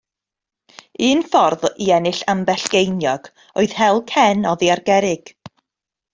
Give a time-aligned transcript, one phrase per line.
[1.07, 3.29] Un ffordd i ennill ambell geiniog
[3.65, 5.35] oedd hel cen oddi ar gerrig.